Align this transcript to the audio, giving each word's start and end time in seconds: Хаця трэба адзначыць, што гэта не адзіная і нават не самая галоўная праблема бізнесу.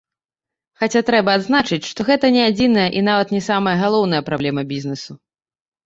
Хаця 0.83 1.01
трэба 1.09 1.35
адзначыць, 1.41 1.87
што 1.91 2.07
гэта 2.09 2.33
не 2.39 2.43
адзіная 2.49 2.89
і 2.97 3.07
нават 3.11 3.27
не 3.39 3.45
самая 3.53 3.79
галоўная 3.87 4.27
праблема 4.35 4.61
бізнесу. 4.77 5.11